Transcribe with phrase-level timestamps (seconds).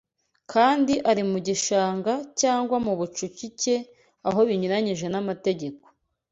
[0.51, 3.75] kandi ari mu gishanga cyangwa mu bucucike
[4.27, 5.85] aho binyuranyije n’amategeko